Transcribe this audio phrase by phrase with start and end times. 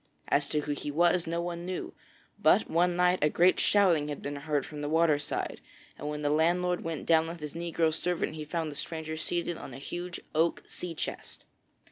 [0.29, 1.93] As to who he was, no one knew;
[2.39, 5.61] but one night a great shouting had been heard from the water side,
[5.95, 9.59] and when the landlord went down with his negro servant he found the stranger seated
[9.59, 11.45] on a huge oak sea chest.